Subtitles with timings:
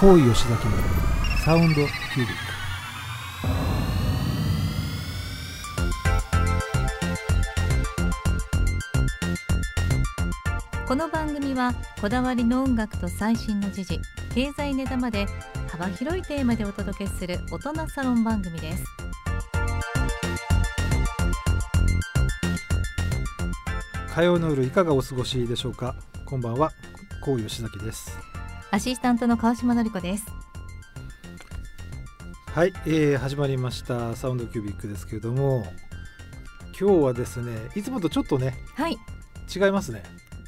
[0.00, 0.76] 高井吉崎の
[1.44, 1.86] サウンドキュー
[2.20, 2.24] ビ
[10.84, 14.00] ッこの番組はこだわりの音楽と最新の時事
[14.32, 15.26] 経済ネタまで
[15.68, 18.84] 幅広いテーマでお届けする大人サロン番組です。
[24.14, 25.96] 火曜の夜いかがお過ごしでしょうか？
[26.24, 26.70] こんばんは
[27.24, 28.16] 高井吉崎です。
[28.70, 30.26] アシスタントの川島典子です。
[32.54, 35.66] はい、えー、始まりましたサウンドキュービックですけれども
[36.78, 38.98] 今日はですねいつもとちょっとねはい。
[39.54, 40.02] 違いますね。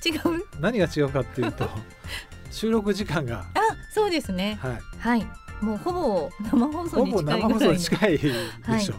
[0.04, 0.44] 違う？
[0.60, 1.68] 何が違うかっていうと
[2.50, 3.46] 収録時間が。
[3.54, 3.60] あ
[3.94, 4.58] そうですね。
[4.60, 4.80] はい。
[4.98, 5.26] はい。
[5.62, 8.94] もうほぼ生放送ほぼに近い生放送に近いでしょ、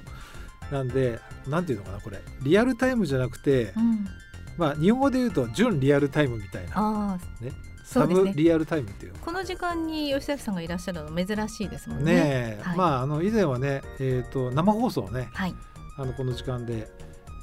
[0.72, 2.22] なんでなんていうのかなこれ。
[2.41, 4.08] リアルタイムじゃなくて、うん、
[4.58, 6.72] まあ日本語で言うと準リアルタイムみたいな。
[6.76, 7.20] ああ
[7.91, 12.13] サブリアルタイムっていうのこの時間に吉崎さんがいらっしゃるの珍しいですもんね。
[12.13, 12.77] ねえ、はい。
[12.77, 15.55] まああの以前はね、えー、と生放送をねはい。
[15.98, 16.88] あのこの時間で、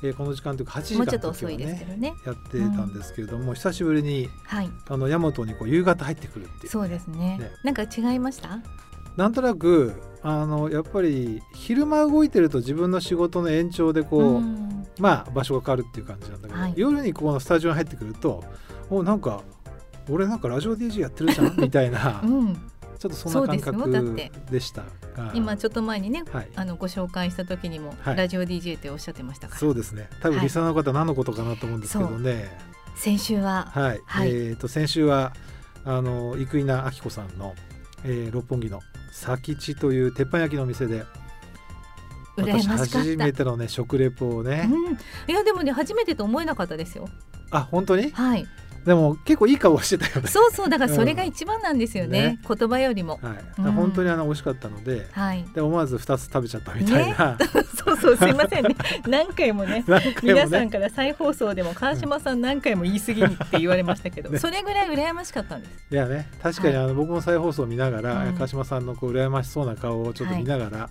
[0.03, 2.15] えーこの時間というか8時間もうちょっとの時は遅いですけねどね。
[2.25, 4.71] やってたんですけれども、久しぶりにはい。
[4.89, 6.71] あの大和にこう夕方入ってくるっていう。
[6.71, 7.39] そうですね。
[7.39, 7.51] ね。
[7.65, 8.59] なんか違いました？
[9.17, 14.87] なんとなくあのやっぱり昼間動いてると自分の仕事の延長でこう、ん。
[15.01, 16.75] まあ場所が変わるっていう感じなんだけど、はい。
[16.77, 18.43] 夜にここのスタジオに入ってくると
[18.91, 19.43] おなんか
[20.09, 21.55] 俺なんかラジオ DJ やってるじゃん？
[21.59, 22.55] みたいな、 うん、
[22.99, 24.83] ちょっとそんな感覚てでした
[25.17, 25.33] が。
[25.35, 26.49] 今ちょっと前にねはい。
[26.55, 28.17] あのご紹介した時にも、はい。
[28.17, 29.61] ラジオ DJ っておっしゃってましたから。
[29.61, 30.09] そうですね。
[30.21, 32.57] 多分はいリスナーの方何のことかなと思うんですけどね。
[32.97, 33.69] 先週は。
[33.73, 34.31] はい、はい。
[34.31, 35.33] えー、と先週は
[35.85, 37.55] あの生稲晃子さんの、
[38.05, 41.05] えー六本木の佐吉という鉄板焼きのお店で
[42.37, 44.97] 羨私初めてのね食レポをね、うん、い
[45.37, 47.09] やでもね初めてと思えなかったですよ。
[47.51, 48.11] あ本当に？
[48.11, 48.47] はい
[48.89, 50.29] でも結構いい顔してたよね。
[50.29, 53.21] そうそうだからそれが一番なんですよね,、ね言葉よりも。
[53.23, 53.73] はい、うん。
[53.73, 55.45] 本当にあの美味しかったのではい。
[55.55, 57.37] で思わず2つ食べちゃったみたいな、
[57.77, 58.75] そうそうすいませんね。
[59.07, 64.39] 何回もね何回も皆さんねから再放送でも川島さん何回も言い過ぎにって言われましたけど、 ね。
[64.39, 65.73] それぐらい羨ましかったんです。
[65.91, 68.35] いやね確かにあの、僕も再放送を見ながら、うん。
[68.37, 70.89] 川島さんのこう羨ましそうな顔をちょっと見ながら、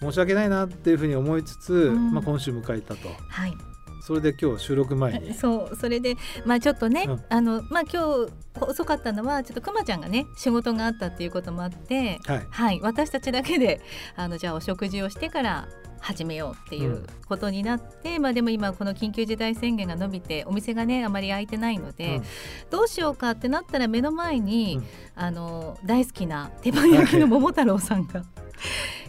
[0.00, 2.12] 申し訳ないなっていうふうに思いつつ、ん。
[2.12, 3.08] まあ、今週迎えたと。
[3.28, 3.73] はい
[4.06, 5.32] それで今日収録前に。
[5.34, 7.20] そうそれでまあちょっとね、うん。
[7.30, 12.46] あのまあ今日遅かったのはちょっとくまちゃんがね仕事があったっていうこともあってはい。
[12.50, 13.80] はい私たちだけで
[14.14, 15.68] あのじゃあお食事をしてから
[16.00, 17.06] 始めようっていううん。
[17.26, 22.20] ことになって、まあでも今この緊急事態宣言が伸びてお店がねあまり開いてないので、
[22.68, 24.80] どうしようかってなったら目の前に、
[25.16, 25.22] うん。
[25.22, 28.22] あの大好きな手羽焼きの桃太郎さんが。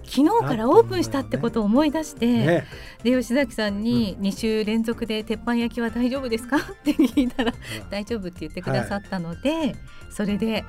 [0.04, 2.68] 昨日からオープンしたってことを思い出して、ね。
[3.04, 6.58] で吉崎さんに2週連続で「鉄板焼きは大丈夫ですか?
[6.62, 7.54] 」って聞いたら
[7.90, 9.76] 「大丈夫」って言ってくださったので、
[10.10, 10.64] それで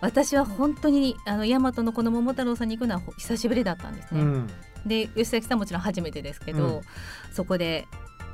[0.00, 4.20] 私は本当にあの大和のこの桃太郎さんに行くのは久しぶりだったんですね。
[4.20, 4.46] うん。
[4.86, 6.82] で吉崎さんもちろん初めてですけど、うん。
[7.32, 7.86] そこで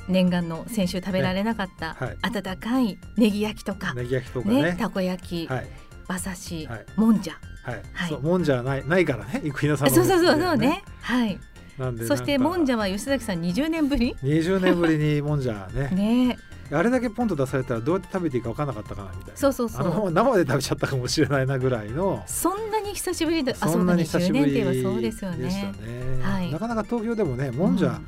[0.09, 2.17] 念願の先週食べられなかったはい。
[2.23, 4.63] 温かいネギ焼きとか、ネギ焼きとかね。
[4.63, 5.69] ねたこ焼き、はい。
[6.09, 6.85] 馬刺し、はい。
[6.97, 8.09] もんじゃ、はい、はい。
[8.11, 10.85] そうもんじゃないないからね 生稲さんのそうそうそうそうね。
[11.01, 11.41] はい。
[11.79, 15.89] なんでそしてもんじゃゃは吉崎さん20年ぶり？20年ぶりにもんじゃね。
[15.95, 16.39] ね。
[16.73, 19.37] あれだけポンと出されたらどうやって食べていいか分からなかったかなみたいな。
[19.37, 19.81] そうそうそう。
[19.81, 22.23] あの生で食べちゃったかもしれないなぐらいの。
[22.27, 26.53] そんなに久しぶりであそんなにそうだ久しぶり20年ってでそうですよね、はい。
[26.53, 28.07] なかなか東京でもねもんじゃ、うん。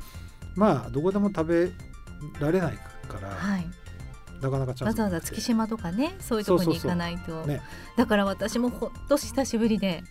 [0.55, 1.71] まあどこでも食べ
[2.39, 2.73] られない
[3.07, 3.67] から、はい、
[4.41, 7.45] なかなかチャンスわざわざ月島とかねそういうとこに行かないと。
[7.45, 7.61] ね。
[7.95, 10.03] だから私もほっと久しぶりで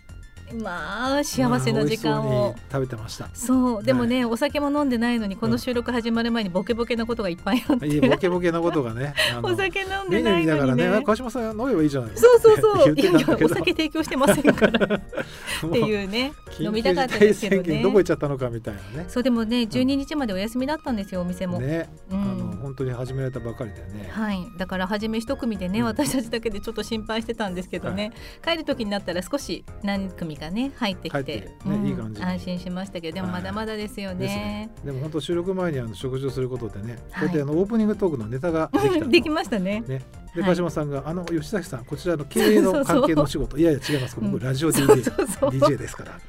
[0.53, 3.29] まあ幸せな時間まあを食べてました。
[3.33, 3.83] そう。
[3.83, 9.13] でもね、お酒も飲んでないのにこの収録始まる前にボケボケなことがいっぱいあって、ボケボケなことがね
[9.43, 12.93] お酒飲んでない見ながらね川島さん飲めばいいじゃないそうそうそう。
[12.93, 14.95] いやいやお酒提供してませんから。
[14.95, 14.99] っ
[15.67, 17.81] っていうね 飲みたかったですけどね。
[17.81, 19.05] どこ行っちゃったのかみたいなね。
[19.09, 22.21] そうでもね12日までお休みだったんですよお店も、ね、うん。
[22.21, 25.85] あの本当に始められたばかりでね、はい、だから初め一組でね、うん。
[25.85, 31.17] 私たちだけでちょっと心配してたんですけどね、帰る時になったら少し何組かね入ってきて。
[31.17, 32.19] 入ってねいい感じ。
[32.19, 34.69] に安心しましたけどでもまだまだですよですねね。
[34.85, 39.09] でも本当収録前にあの食事をすることでね、こうはいやってあのオープニングトークのネタができたの。
[39.09, 39.83] できましたね。
[39.87, 40.01] ね、
[40.35, 40.43] ではい。
[40.43, 43.57] 川島さんが、あの吉崎さんこちらの経営の関係のお仕事。
[43.57, 44.15] いやいや違います。
[44.15, 44.39] 僕、うん。
[44.39, 45.49] ラジオ DJ そうそう。
[45.49, 46.19] DJ ですから。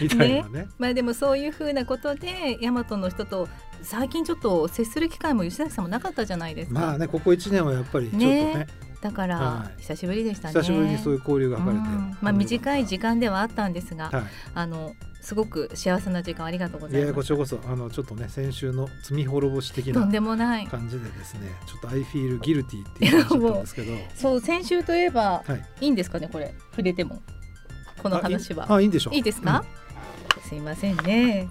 [0.00, 0.68] みたいなね。
[0.78, 3.48] まあでもそういうふうなことで大和の人と
[3.82, 6.80] 最近ちょっと接する機会も吉崎さんもなかったじゃないですか。
[6.80, 8.66] まあねここ1年はやっぱりちょっとねね
[9.04, 9.82] だから、はい。
[9.82, 10.54] 久しぶりでしたね。
[10.54, 12.16] 久しぶりにそういう交流が図れて、うん。
[12.22, 14.22] まあ短い時間ではあったんですが、は
[14.54, 17.12] あのすごく幸せな時間ありがとうございます。
[17.12, 20.66] こちらこそあのちょっとね先週の罪滅ぼし的なんとでもない。
[20.66, 23.92] 感じでですねちょっと「I feel guilty」っていう感じだったんですけど。
[24.16, 25.84] そう先週といえばはい。
[25.84, 26.54] いいんですかねこれ。
[26.70, 27.22] 触れても。
[28.02, 28.72] この話は。
[28.72, 29.14] あいいんでしょう。
[29.14, 29.62] いいですか、
[30.36, 31.46] うん、すいませんね。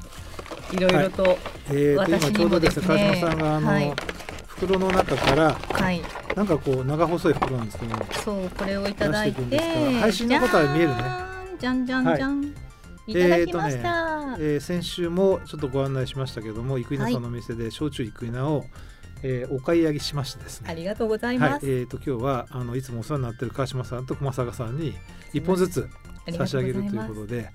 [0.71, 1.38] いろいろと、はい、
[1.69, 2.88] えー、と今ちょうどですね。
[2.88, 3.94] 川島さんがあの、はい、
[4.55, 6.01] 袋の中から、はい、
[6.35, 9.59] なんかこう長細い袋なんですけどそうこれをいただいて
[10.00, 10.95] 配信の方は見えるね。
[11.59, 12.51] じゃんじゃんじゃん、はい。
[13.07, 18.65] いただきました、えー、ねえー、先週もちょっとご案内しましたけども生稲さんのお店で焼酎生稲を、
[19.23, 20.69] えー、お買い上げしましてですね。
[20.69, 24.94] ありがとうございます、はい、えーと、今日はあのいつもお世話になっている川島さんと駒坂さんに
[25.33, 25.89] 一本ずつ
[26.38, 27.50] 差し上げるということで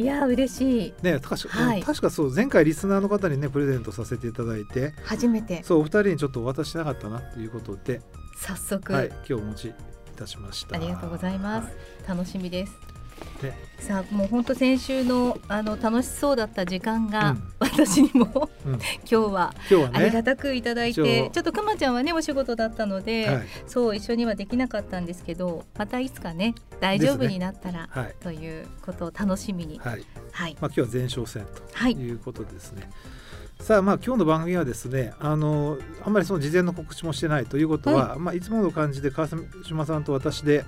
[0.00, 0.94] いや嬉しい。
[1.02, 4.94] ね確か,、はい、確かそう前回リスナーの方にねプレゼントさせていただいて。
[5.04, 5.62] 初めて。
[5.62, 8.00] そうお二人にちょっとお渡ししなかったなということで。
[8.36, 9.72] 早速、はい、今日お持ちい
[10.16, 10.76] たしました。
[10.76, 11.66] ありがとうございます、
[12.08, 12.72] はい、楽しみです。
[13.42, 19.54] ね、さあもう本当先週のあの楽しそうだった時間が、うん、私にも、うん、今日は。
[19.92, 27.88] ありがたくいただいて、ね、ちょっとくまちゃんはねお仕事だったので、はい、そう一緒にはできなかったんですけどまたいつかね大丈夫になったら、ね。
[27.90, 30.04] はい、ということを楽しみに、はい。
[30.32, 30.56] はい。
[30.60, 32.12] まあ、今日は前哨戦とい。
[32.12, 32.90] うことですね。
[33.60, 40.64] さあまあ今日の番組はですねあのあんまりその事前の告知もしてないということは、はいまあ、いつもの感じで川島さんと私で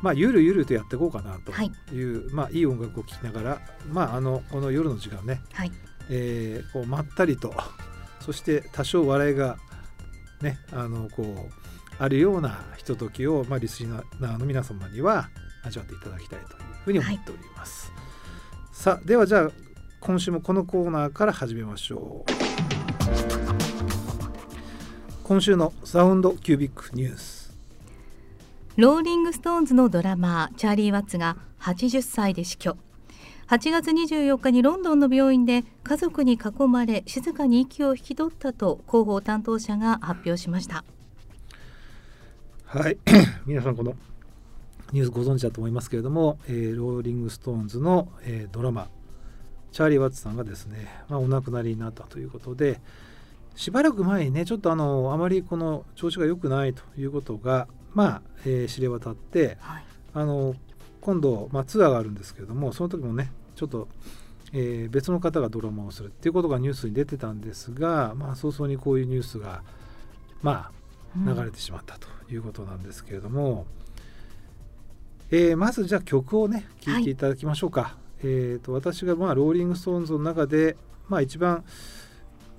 [0.00, 1.54] まあ、ゆるゆるとやっていこうかなとい。
[1.54, 1.72] う、はい
[2.32, 3.60] まあ、いい音楽を聴きながら、
[3.90, 5.72] まあ、あのこの夜の時間ね、はい
[6.10, 7.54] えー、こうまったりと
[8.20, 9.56] そして多少笑いが、
[10.42, 11.52] ね、あのこう
[11.98, 15.28] あるようなひとときを、まあ、リスナーの皆様には
[15.64, 17.90] 味わっていただきたいというふうに思っております。
[17.90, 18.00] はい、
[18.72, 19.50] さあではじゃあ
[20.00, 22.38] 今週もこのコーナーから始めましょう。
[25.28, 27.54] 今週のサウンドキュービックニュース
[28.76, 32.78] ローリング・ストーンズのドラマーチャーリー・ワッツが80歳で死去
[33.48, 40.84] 8月24日にロンドンの病院で家族に囲まれ静かに息を引き取ったと広報担当者が発表しました。
[42.66, 42.98] はい。
[43.46, 43.94] 皆さんこの
[44.92, 48.88] ニュースご存知だと思いますけれども、えー、ローリング・ストーンズの、えー、ドラマー
[49.72, 52.82] チャーリー・ワッツさんがですね、まあ、お亡くなりになったということで
[53.56, 60.54] しばらく前にねちょっとあのあまりこの調子が良くないということがまあ、えー、知れ渡って、はい、あの
[61.08, 63.88] 今度、まあ、ツアーがあるんですけれどもその時もねちょっと、
[64.52, 69.62] えー、別の方がドラマーをするっていうことがニュースに出てたんですが、まあ、早々にこういうニュースが、
[70.42, 73.64] まあ、流れてしまったということなんですけれども、
[75.32, 77.80] うん、えー、まずじゃあ曲をね聴いていただきましょうか。
[77.80, 77.92] はい、
[78.24, 80.76] えーと、私が、まあ、ローリング・ストーンズの中で、
[81.08, 81.64] まあ、一番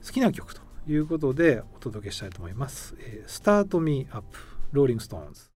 [0.04, 2.96] 好きな曲ということでお届けしたいと思います。
[2.98, 4.40] えー、 Start Me Up
[4.72, 5.49] ローリング・ストーンズ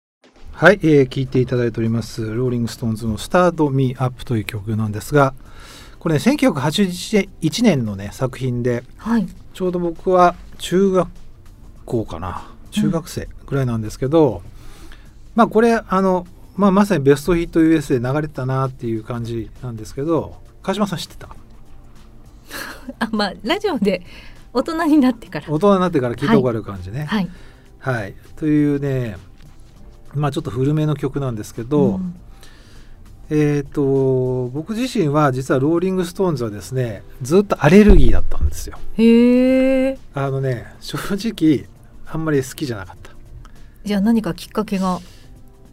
[0.54, 5.34] はい、えー、聴いていただいておりますローリング・ストーンズの「Start Me Up」という曲なんですが
[5.98, 11.10] これ、ね、1981年のね作品で、はい、ちょうど僕は中学
[11.86, 14.42] 校かな中学生ぐらいなんですけど、うん、
[15.36, 21.30] まあこれあの、まあ、まさにベストヒット US で流れてたなっていう感じなんですけど川島さん知ってた？
[23.00, 24.06] あまあラジオで
[24.54, 25.48] 大人になってから。
[25.50, 27.30] 大人になってから聞いたことある感じね、はい、
[27.80, 27.96] はい。
[28.02, 29.18] はい、というね
[30.16, 32.16] まあちょっと古めの曲なんですけど、うん、
[33.30, 38.78] えっ、ー、と僕自身は実はローリング・ストーンズはですねずっとアレルギーだったんですよ。
[38.98, 39.98] へえ。
[40.14, 41.68] あのね正直
[42.06, 43.12] あんまり好きじゃなかった。
[43.84, 45.00] じゃあ何かきっかけが？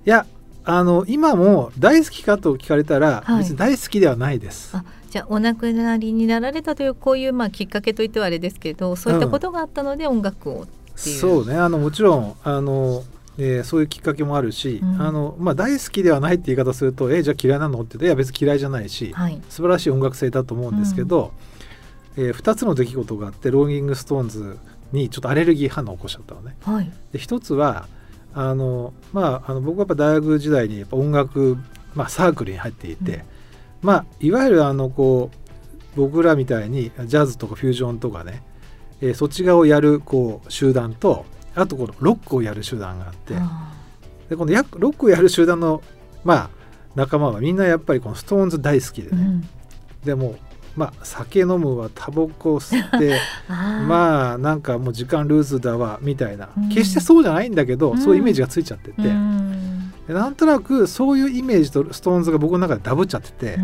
[0.06, 0.26] いや
[0.64, 4.76] あの今も大好きかと聞かれたら、はい、別に大好きではないです。
[4.76, 13.04] あじゃあお亡くなりになられたというこういうまあきっかけといってはあれですけどそういったことがあったので音楽をそうねあのもちろんあの、
[13.38, 21.32] えー、そういうきっかけもあるし、うん、あのまあ、大好きではないって言い方すると「えー、じゃあ嫌いなの?」って言って「いや別に嫌いじゃないし、はい、素晴らしい音楽性だと思うんですけど、
[22.16, 24.58] うん、えー、2つの出来事があってローリング・ストーンズ
[24.92, 26.56] にちょっとアレルギー反応を起こしちゃったのね。
[26.62, 27.86] はい、で1つは
[28.34, 31.56] あの、まあ、あの僕はやっぱ大学時代にやっぱ音楽、
[31.94, 33.22] まあ、サークルに入っていて、うん、
[33.82, 38.42] まあ、いわゆるあのこう僕らみたいにジャズとかフュージョンとかね
[39.00, 41.24] えー、そっち側をやるこう集団と
[41.58, 43.34] あとこのロックをやる集団があって
[44.28, 45.82] でこのやロックをやる集団の
[46.24, 46.50] まあ
[46.94, 49.48] 仲間はみんなやっぱりこのストーンズ大好きでね、うん、
[50.04, 50.36] でも
[50.76, 63.58] まあ酒飲むわタバコ吸って まあなんかもう時間ルーズだわみたいな、うん、決してそうじゃないんだけど、うん、そういうイメージがついちゃってて、うん、なんとなくそういうイメージとストーンズが僕の中でダブっちゃってて、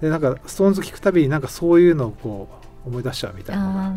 [0.00, 2.48] でなんかストーンズ聞くたびになんかそういうのをこ
[2.84, 3.96] う思い出しちゃうみたいな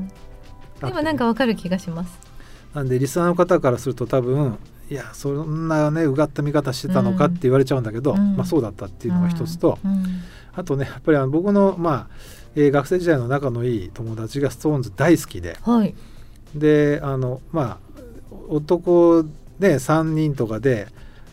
[0.81, 1.17] でもなん。
[1.17, 2.30] かわかる気がします
[2.73, 4.57] なんでリスナーの方からすると多分
[4.89, 10.05] いやそんなねうがった見方してたのかって言われちゃうんだけど、うん、まあ、そうだったっていうのが一つと、うん、
[10.53, 12.07] あとねやっぱりあの僕の、まあ
[12.55, 15.95] えー、学生時代の仲のいい友達がストーンズ大好きで、はい、
[16.55, 19.23] であのまあ男
[19.59, 20.87] で3人とかで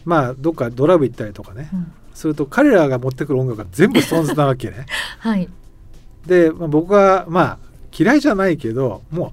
[0.05, 4.87] まあどっかドライブ行ったりとかね、うん、すると彼らが持ってくる音楽が全部ストーンズなわけね。
[5.19, 5.49] はい。
[6.27, 7.59] で、まあ、僕はまあ
[7.97, 9.33] 嫌いじゃないけども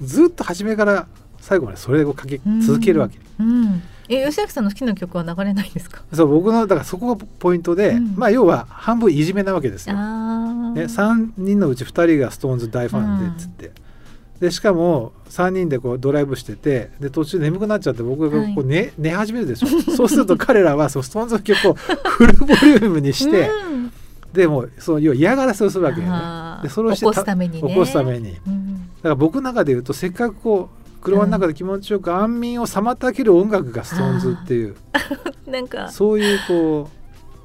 [0.00, 1.06] うずっと初めから
[1.40, 3.18] 最後までそれをかけ続けるわけ。
[3.38, 3.82] うん。
[4.08, 6.02] え吉崎さんの好きな曲は流れないんですか？
[6.12, 8.14] そう僕のだからそこがポイントで、うん。
[8.16, 9.94] まあ要は半分いじめなわけですよ。
[9.96, 13.70] あね、3人のうち2人がストーンズ大ファンでっつって、
[14.40, 19.66] でしかも3人でこうドライブしててで途中眠くなっちゃって僕がこう寝,、寝始めるでしょ。
[19.92, 23.92] そうすると彼らはそのストーンズの曲を フルボリュームにして、うん。
[24.32, 26.12] でもうその要は嫌がらせをするわけよね。
[26.62, 27.68] でそれをして起こすためにね。
[27.68, 28.32] 起こすために。
[28.32, 34.76] だから、うん、僕の中で言うとせっかくこう車の中で気持ちよく安眠を妨げる音楽がストーンズっていう。
[35.46, 35.88] なんか。
[35.88, 36.90] そういうこ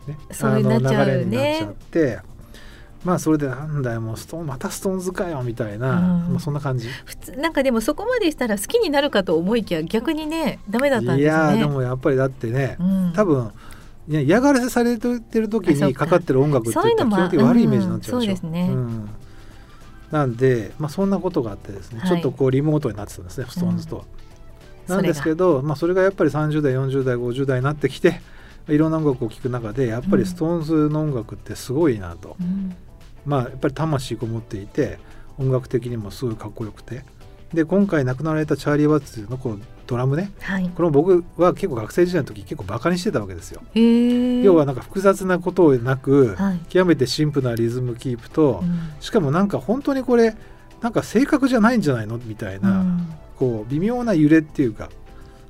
[0.08, 1.12] う、ね、そういうなっちゃうね。
[1.14, 2.20] 流れになっちゃって。
[3.06, 5.94] まあそれでなんだよもうストーンまたストーンズかよみたいな、う
[6.30, 6.34] ん。
[6.34, 6.90] まあ、そんな感じ。
[7.06, 11.44] 普通なんかでもそこまでしたら好きになるかと思いきや逆にねダメだったんですね。
[11.44, 13.14] やーでもやっぱりだってね、うん。
[13.16, 13.52] 多分
[14.08, 18.38] いや嫌がらせされてる時にかかってる音楽って基本的に悪いイメージになっちゃうでしょ、うん。
[18.38, 18.68] そうですね。
[18.70, 19.10] ん
[20.12, 22.10] なんで、まあ、そんなことがあってですね、はい。
[22.10, 24.04] ちょっとこうリモートになってたんですね、ストーンズとは。
[24.88, 28.22] なんですけど、ど、まあ、それがやっぱり30代40代50代になってきて
[28.68, 32.76] いろんな音楽を聴く中でやっぱりストーンズの音楽ってすごいなと、うん。
[33.26, 35.00] まあやっぱり魂こもっていて
[35.40, 37.04] 音楽的にもすごいかっこよくて。
[37.54, 40.70] で今回亡くなられたチャーリー・ワッツのこのドラムねはい。
[40.70, 43.62] これも僕は結構学生時代の時結構バカにしてたわけですよ。
[44.44, 46.60] 要はなんか複雑なことをなく、はい。
[46.70, 50.36] 極めてシンプルなリズムキープと、うんしかもなんか本当にこれ
[50.82, 54.90] なんか正確じゃないんじゃないのみたいな、うんこう微妙な揺れっていうか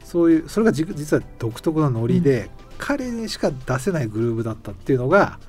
[0.04, 5.40] そういうそれがじ実は独特なノリで、彼にしか出せないグルーヴだったっていうのが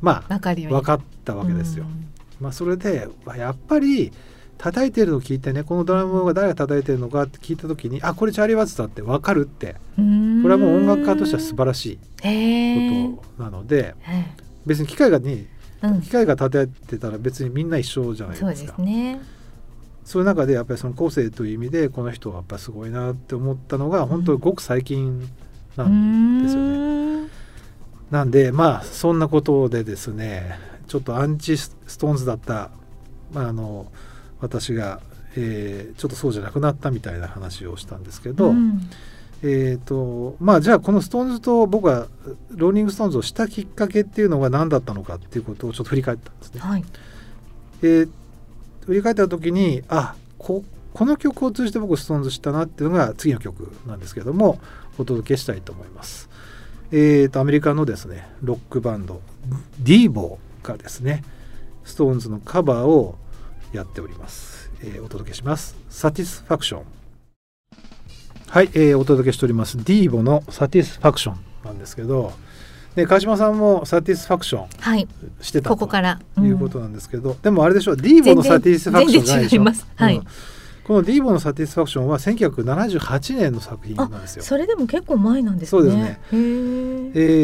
[0.00, 1.84] まあ分かったわけですよ。
[1.84, 2.08] うん
[2.40, 4.12] まあ、それでわやっぱり
[4.58, 11.96] 叩いてるのを聞いてねこのドラムが誰が叩いてるのかって聞いた時にあこれチャーリー・ワッツだって分かるってうんこれはもう音楽家としては素晴らしい
[13.16, 14.26] ことなので、へ
[14.64, 18.72] 別に機械がにーうん機械が叩いてたら別にみんな一緒じゃないそうですか。
[18.72, 19.20] ですね。
[20.04, 25.28] そういう中でやっぱりその個性という意味でこの人はやっぱりすごいなって思ったのが本当にごく最近
[25.76, 26.76] なんですよね。
[26.78, 27.06] うん
[28.10, 32.70] なんでまあそんなことでですねちょっとアンチストーンズだった、
[33.32, 33.90] まあ、あの
[34.40, 35.00] 私が、
[35.36, 38.80] えーちょっとそうじゃなくなったみたいな話をしたんですけど、うん
[39.42, 42.06] えっ、とまあじゃあこのストーンズと僕が
[42.50, 46.60] ローリング・ストーンズを知ったきっかけっていうのが何だったのかっていうことをちょっと振り返ったんですね。
[46.60, 46.84] はい。
[47.82, 48.08] で
[48.86, 50.64] 振り返った時にあこ
[50.94, 54.58] この曲を通じて僕ストーンズ知ったなっていうのが次の曲なんですけども
[54.96, 56.30] お届けしたいと思います。
[56.92, 59.20] えー、とアメリカのですねロックバンド
[59.80, 61.24] ディーボーがですね
[61.84, 63.18] ストーンズのカバーを
[63.76, 66.82] やっております、えーお届けします「サティスファクション」
[68.48, 69.76] はい、えーお届けしております。
[69.76, 72.32] ディーボの「サティスファクション」なんですけど
[72.94, 75.06] で川島さんもサティスファクションはい。
[75.42, 76.18] してたここから。
[76.34, 79.60] ということなんですけど、でもあれでしょディーボのサティスファクションじゃないでしょ？
[79.60, 79.86] 全然違います。
[79.96, 80.16] はい。
[80.16, 80.24] うん
[80.86, 84.44] このディーボのサティスファクションは1978年の作品なんですよ。
[84.44, 85.80] それでも結構前なんですね。
[85.80, 86.20] そうですね。
[86.30, 86.36] え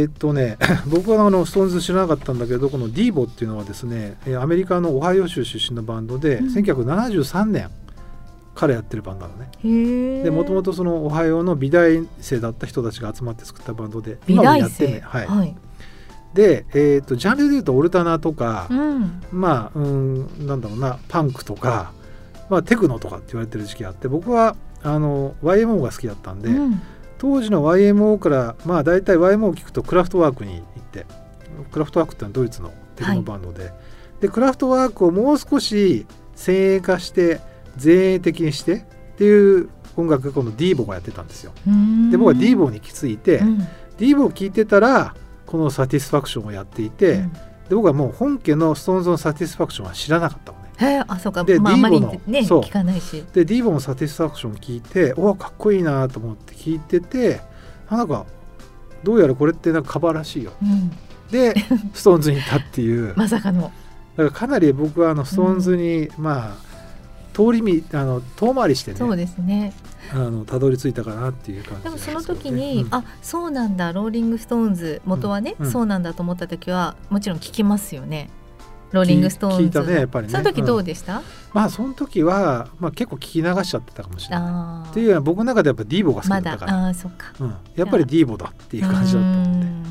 [0.05, 7.69] ーっとね 僕はあのストーンズ知らなかったんだけどこのディーボっていうのはですねえーアメリカのオハイオ州出身のバンドで、うん1973年
[8.55, 10.23] からやってるバンドなのね。
[10.23, 15.57] でもともとそのオハイオの美大生だった人たちが集まって作ったバンドで今もやってんねはい、はい。
[16.35, 19.21] で、えーっとジャンルでいうとオルタナとか、うん。
[19.33, 21.91] まあうんなんだろうなパンクとか、
[22.53, 26.83] まあ、テクノとかって言われてる時期があって僕はあの YMO が好きだったんで、うん
[27.19, 31.07] 当時の YMO からまあ大体 YMO を聞くとクラフトワークに行って
[31.71, 33.73] クラフトワークってのはドイツのテクノバンドで、
[34.21, 36.05] でクラフトワークをもう少し
[36.35, 37.41] 先鋭化して
[37.81, 38.85] 前衛的にしてっ
[39.19, 41.53] ていう音楽がこのディーボがやってたんですよ。
[41.65, 45.15] うんで僕はディーボに行き着いて、うんディーボを聴いてたら
[45.47, 47.33] このサティスファクションをやっていて、うん
[47.69, 50.53] で僕はもう本家のストーンズのサティスファクションは知らなかった。
[50.83, 51.45] へーあそうか。
[51.45, 52.61] でまああまりディーボのねそう。
[52.61, 53.25] 聞かないし。
[53.33, 57.41] でディーボのサティスファクションを聞いておおかっこいいなと思って聞いてて
[57.89, 58.27] あなんか
[59.03, 60.53] どうやらこれってなんかカバーらしいよ。
[60.63, 60.91] うん。
[61.31, 61.55] で
[61.95, 63.15] ストーンズにいたっていう。
[63.17, 63.63] まさかの。
[63.63, 63.73] だか
[64.17, 66.73] らかなり僕はあのストーンズに、まあ
[67.33, 69.73] 通りみあの遠回りしてそうねですね。
[70.13, 72.95] あのたどり着いたかなっていう感じでもそのですけど時に、ねうん。
[72.95, 75.67] あそうなんだローリング・ストーンズ元はね、うん。
[75.67, 75.73] うん。
[75.73, 78.29] そうなんだと思った時はもちろん聞きますよね
[78.93, 80.33] ローリング・ストーンズ聞いたねやっぱりね。
[80.33, 81.23] その時どうでした、
[81.53, 84.45] まあその時は、まあ、結構聞き流しちゃってたかもしれない。
[84.47, 87.33] あっていうのは僕の中でやっぱディーボが好きだったから、あーそっか。
[87.41, 89.63] うん、やっぱりディーボだっていう感じだったので、うん。
[89.63, 89.85] うん。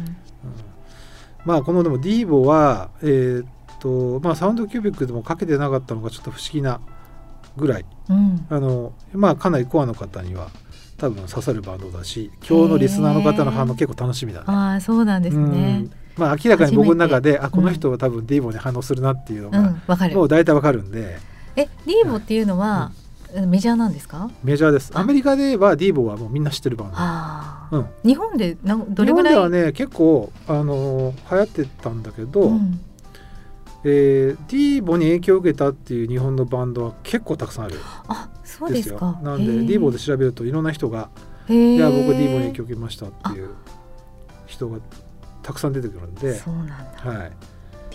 [1.46, 3.48] まあこのでもディーボはえーっ
[3.80, 6.80] とまあサウンドキュービックでもかけてなかったのがちょっと不思議な
[7.58, 7.86] ぐらい。
[8.10, 8.46] うん。
[8.50, 10.50] あのまあかなりコアの方には
[10.98, 14.46] 多分刺さるバンドだし今日のリスナーの方の反応結構楽しみだね。
[14.48, 15.88] ああそうなんですね。
[16.18, 21.18] まあ明らかに僕の中であこの人は多分ディーボに反応するなっていうのが、うん、もう大体わかるんで。
[21.56, 22.92] えディーボっていうのは、
[23.34, 24.30] うん、メジャーなんですか？
[24.44, 24.92] メジャーです。
[24.94, 27.78] アメリカではディーボはもうみんな知ってるバンド。
[27.78, 29.34] うん、日本でなどれぐらい？
[29.34, 32.42] 日本ではね結構あの流行ってたんだけど。
[32.42, 32.80] うん
[33.84, 41.10] えー、ディーボに影響を受けたっていう日本のバンドは結構たくさんあるあそうですかなんでディーボで調べるといろんな人が
[41.50, 43.50] 「いや僕ディーボに影響を受けました」っていう
[44.46, 44.78] 人が
[45.44, 47.26] たくさん出てくるんでそうなんだ、は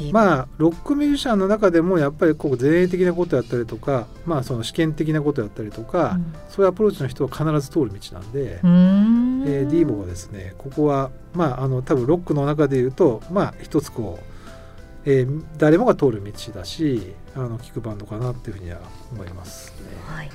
[0.01, 14.37] い、まあロックミュージシャンの中でもやっぱりこう前衛的なことやったりとか、まあ、その試験的なことやったりとか、うん、そういうアプローチの人は必ず通る道なんでん、えー、ディーボはですねここはまああの多分ロックの中でいうとまあ一つこう
[15.09, 18.81] えー、誰もが通る道だしあの聞くバンドかなっていうふうには
[19.13, 20.31] 思います、ね、はい、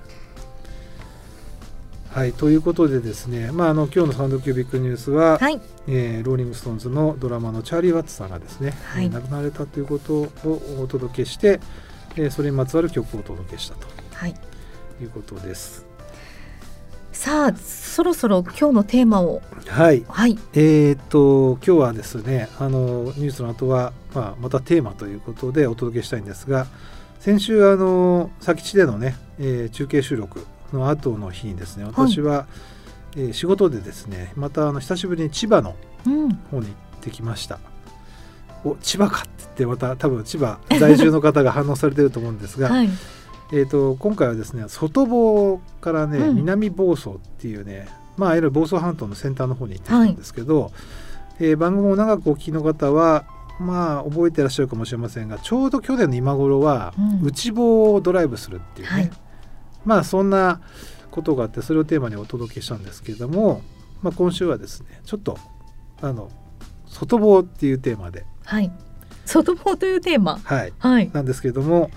[2.14, 10.30] はい、ということでですね、まあ、あの今日のサウンドキュービックニュースは、はい、えー、ローリング・ストーンズのドラマーのチャーリー・ワッツさんがですね、はい、亡くなられたということを
[10.84, 11.62] お届けして、
[12.18, 14.36] えー、それにまつわる曲をお届けしたと、はい、
[15.02, 15.86] いうことです。
[17.14, 26.68] さあそろそろ今日のテーマをはい、はい、えー、っと今日はですねあのニュースの後はまあまたテーマということでお届けしたいんですが
[27.20, 32.48] 先週あの佐吉でのね、えー、中継収録の後の日にですね私は、は
[33.16, 35.76] い、えー、仕事でですねまたあの久しぶりに千葉の
[36.50, 37.60] 方に行ってきました。
[38.64, 42.90] うん、お千葉かって言ってまた多分千葉在住の方が反応されてると思うんですが、 はい。
[43.54, 50.72] えーと、今回はですね外房からね、うん、南房総っていうねまあいわゆる房総半島の先端の方に行ってきたんですけど、はい、
[51.42, 53.26] えー、番組を長くお聞きの方は
[53.60, 59.12] まあ覚えてらっしゃるかもしれませんがちょうど去年の今頃は、内房をドライブするっていうね、はい、
[59.86, 60.62] まあそんな
[61.10, 63.62] ことがあってそれをテーマにお届けしたんですけれども、
[64.02, 65.38] まあ、今週はですねちょっと
[66.02, 66.30] あの
[66.88, 68.72] 外房っていうテーマで、はい、
[69.26, 71.92] 外房というテーマ、はい、はい、なんですけれども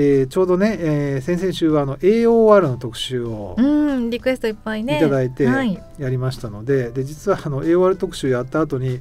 [0.00, 4.96] えー、ちょうどね、えー、先々週はあの AOR の特集をうんリクエストいっぱいね。
[4.98, 9.00] いただいてやりましたのではい、で実はあの AOR 特集やった後に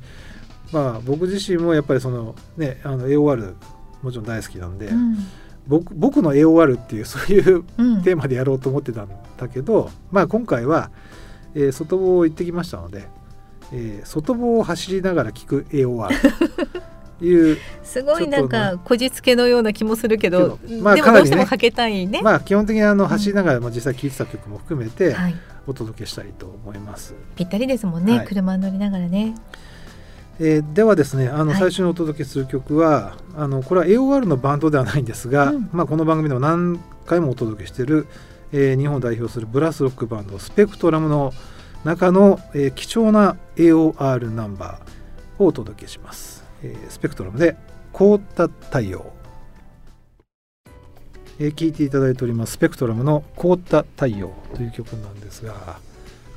[0.72, 3.54] まあ僕自身もやっぱりそのねあの AOR
[4.02, 5.18] もちろん大好きなんで、うん、
[5.68, 7.64] 僕僕の AOR っていうそういう
[8.04, 10.90] テーマでやろうと思ってたんだけど、うん、まあ今回は、
[11.56, 13.08] えー、外房行ってきましたので、
[13.74, 16.10] えー、外房を走りながら聞く AOR
[17.22, 22.22] いう すごいなんかこじつけのような気もするけど、まあ、でもどうしてもかけたいね。
[22.22, 25.16] まあ基本的にあの走りながら、まあ実際聴いてた曲も含めて
[25.66, 27.16] お届けしたいと思います。
[27.36, 29.36] ぴったりですもんね、はい、車乗りながらね。
[30.40, 38.08] えー、ではですねあの最初にお届けする曲は、はい、あのこれは AOR のバンドではないんですが、うん、まあ、この番組でも何回もお届けしている、
[38.52, 41.34] えー、日本を代表するブラスロックバンドスペクトラムの
[41.84, 46.44] 中の、えー、貴重な AOR ナンバーをお届けします。
[46.64, 47.56] えー、スペクトラムで
[47.94, 49.12] 凍った太陽、
[51.40, 55.80] えー、聞いていただいておりますスペクトラムの凍った太陽という曲なんですが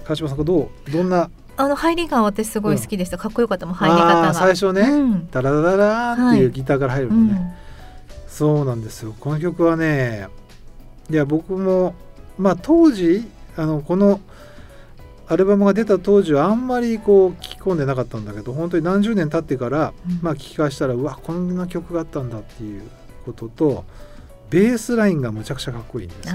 [0.05, 1.31] 川島さんどうどんな
[1.61, 3.67] あの入りが私すごい好きでした、うん、かっこよかった。
[3.67, 4.35] も入り方が。
[4.35, 7.53] 最初ね、うん、ダラダラダっていうギターから入るのね、はいうん、
[8.29, 9.15] そうなんですよ。
[9.19, 10.29] この曲はね
[11.11, 11.95] いや僕も
[12.39, 13.25] まあ当時
[13.57, 14.21] あのこの
[15.29, 22.83] アルバムが出た当時はあんまりこう聞き込んでなかったんだけど本当に何十年経ってから、うん、まあ聞き返したらうわこんな曲があったんだっていう
[23.25, 23.85] ことと
[24.49, 26.35] ベースラインがむちゃくちゃかっこいいんです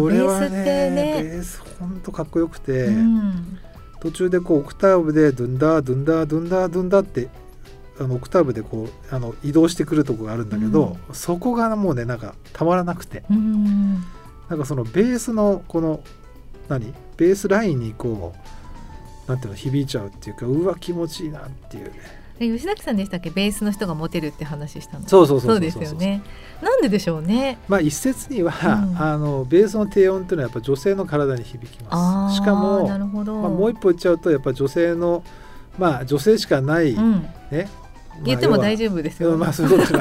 [0.00, 1.22] これはねね。
[1.22, 3.58] ベース本当かっこよくて、うん、
[4.00, 7.28] 途中でこうオクターブでドゥンダードゥンダードゥンダードゥンダーって
[7.98, 13.94] あのオクターブでこうあの移動してくるとこがあるんだけど、うん、そこがもうねなんかたまらなくて、うん、
[14.48, 16.02] なんかそのベースのこの
[16.68, 16.92] 何？
[17.16, 18.34] ベースラインにこ
[19.26, 21.92] うなんていうの響いちゃうっていうかうわ気持ちいいなっていうね
[22.38, 23.30] 吉崎さんでしたっけ？
[23.30, 25.08] ベースの人がモテるって話したの。
[25.08, 26.22] そうそうそうそうですよね。
[26.62, 27.58] なんででしょうね。
[27.68, 32.36] まあ一説には、うん、あのベースの低音っていうのはやっぱ女性の体に響きます。
[32.36, 35.22] しかもなるほど、まあ、もう一歩言っちゃうとやっぱ女性の
[35.78, 37.68] まあ女性しかない、うん、ね。
[38.24, 39.36] 言っても大丈夫ですよ。
[39.36, 39.92] まあそうです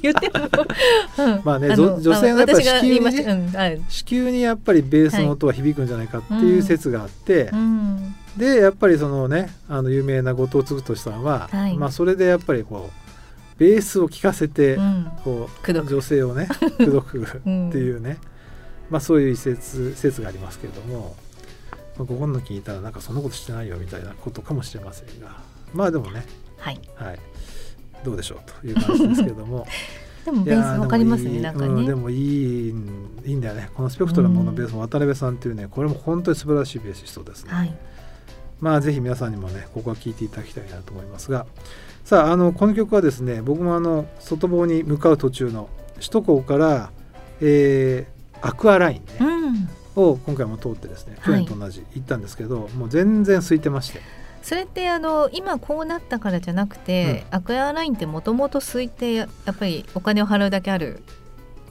[0.00, 7.50] 言っても、まあね女性のやっぱり子宮に、ね子宮にやっぱりベースの音は響くんじゃないかっていう説があって、
[8.36, 14.78] でやっぱりそのねあの有名な後藤嗣俊さんは、まあそれでやっぱりこうベースを聴かせて、
[15.24, 18.18] こう女性をね口説 くっていうね、
[18.90, 21.16] まあそういう説説がありますけれども。
[21.98, 25.42] まあ、ご本の聞いたらなんかそんなことしてないよみたいなことかもしれませんが
[25.74, 26.24] まあでもね。
[26.56, 27.18] はい、はい、
[28.04, 29.66] どうでしょうという感じですけども。
[30.24, 33.70] でもベースわかりますねなんかね、うん、でもいいいいんだよね。
[33.74, 37.74] このスペクトラムのベースの渡辺さんっていうねこれも本当に素晴らしいベーシストですね、はい、
[38.60, 41.46] まあぜひ皆さんにもねここは聴いていただきたいなと思いますが。
[42.04, 46.90] さああのこの曲はですね僕もあの外房に向かう途中の首都高から、
[47.42, 54.00] えー、アクアラインね、うん、を今回も通ってですね去年と同じ行ったんですけど、はい、もう全然空いてまして。
[54.42, 61.02] それってあの今こうなったからじゃなくて、うん、アクアラインってもともと空いてやっぱりお金を払うだけある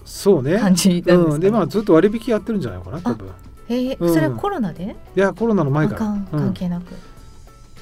[0.05, 0.59] そうね。
[0.59, 3.27] 感じなんですか、ね、うん、でまあずっと割引やってるんじゃないかな多分。
[3.27, 3.31] へ
[3.69, 4.95] え、うん、それはコロナで？
[5.15, 5.99] いやコロナの前から。
[6.31, 6.85] 関係なく、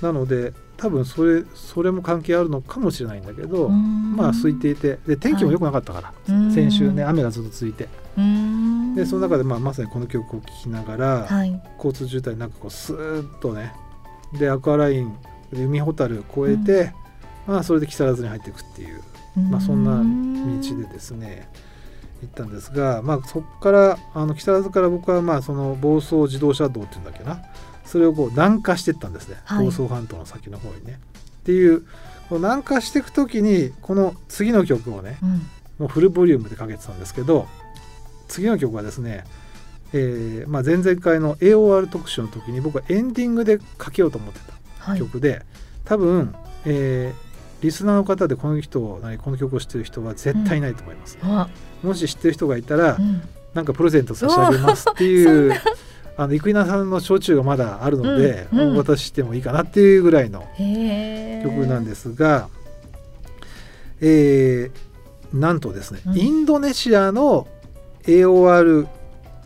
[0.02, 5.00] なので多分それそれも関係あるのかもしれないんだけどまあ空いていて。
[5.08, 7.88] で天気も良くなかったから、はい、先週ね雨がずっと続いて。
[8.96, 13.74] でその中で、まあ、まさにこの曲を聴きながら、はい、交通渋滞なんかこうスーッとね
[14.40, 15.18] でアクアライン
[15.52, 16.94] 海ほたる越えて、
[17.46, 19.02] うん、まあ、それで木更津に入っていくっていう、
[19.50, 21.50] まあ、そんな道でですね
[22.22, 27.42] 行ったんですが、まあ、そこからあの木更津から僕はまあその房総自動車道っていうんだっけな。
[27.86, 31.00] それをこう南下していったんですね、はい、房総半島の先の方にね。
[31.40, 31.82] っていう
[32.30, 37.48] こう南下していく時にこの次の曲をね、うん、もうフルボリュームでかけてたんですけど
[38.28, 39.24] 次の曲はですね
[39.94, 44.40] えーまあ、前々回の AOR 特集の時に僕はエンディングでかけようと思って
[44.84, 45.42] た曲で、はい、
[45.86, 51.48] 多分、えー、リスナーの方でこの人をこの曲を知ってる人は絶対いないと思います、うん、
[51.86, 53.22] もし知ってる人がいたら、うん、
[53.54, 55.54] なんかプレゼント差し上げますっていう
[56.18, 60.48] あの生稲さんの焼酎がまだあるので、うん、お渡ししてもいいかなっていうぐらいの
[61.44, 62.48] 曲なんですが、
[64.00, 67.48] えー、なんとですね、インドネシアの
[68.04, 68.88] AOR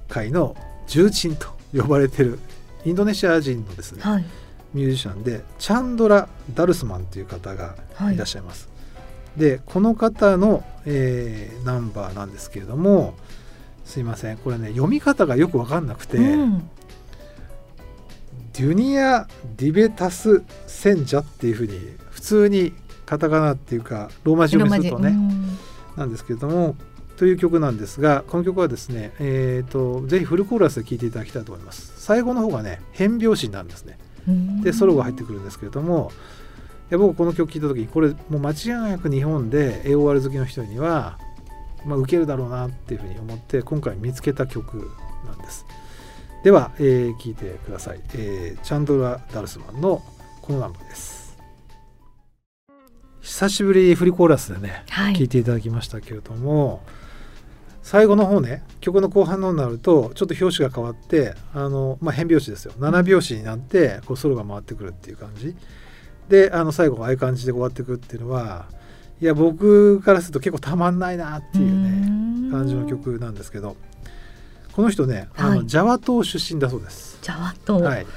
[0.08, 0.56] 界の
[0.88, 2.40] 重鎮と呼ばれてる
[2.86, 4.26] インドネシア人のですね、はい、
[4.74, 7.76] ミュージシャンでチャンドラ・ダルスマンという方が
[8.12, 8.18] い。
[8.18, 8.68] らっしゃいます。
[8.68, 8.79] はい、
[9.38, 13.16] でこの方の、えー、ナンバーなんですけれども
[13.86, 14.38] すいません。
[14.38, 16.70] これね読み方がよく分かんなくて、うん、
[18.54, 21.80] デュニア・ディベタス・センジャっていうふうに
[22.12, 22.74] 普通に
[23.06, 25.18] カタカナっていうかローマ字読みするとね、
[25.96, 26.76] なんですけれども
[27.18, 31.94] という曲なんですがこの曲はですね、えーと、ぜひフルコーラスで聴いていただきたいと思います。
[31.98, 33.98] 最後の方がね変拍子になるんですね。
[34.62, 36.12] でソロが入ってくるんですけれども
[36.90, 41.20] いや僕この曲聴いた時にこれもう間違いなく日本で AOR 好きの人には、
[41.86, 44.92] まあ、受けるだろうなっていうふうに思って今回見つけた曲
[45.26, 45.66] なんです。
[46.44, 50.02] では、えー、聴いてください、えー、チャンドラ・ダルスマンの
[50.42, 51.38] このナンバーです。
[53.22, 56.82] 久しぶりフリコーラスでね、はい、聴いていただきましたけれども、
[57.84, 62.74] 最後の方ね曲の後半のになるとちょっと拍子が変わってあの、まあ、変拍子ですよ。
[62.80, 65.56] 7拍子になってこうソロが回ってくるっていう感じ
[66.30, 68.68] であの最後ああいう感じで終わってくるっていうのは
[69.20, 73.76] いや僕からすると結構たまんないなっていうね感じの曲なんですけど
[74.80, 77.20] この人ね、あのジャワ島出身だそうです。
[77.22, 78.08] ジャワ島、はい。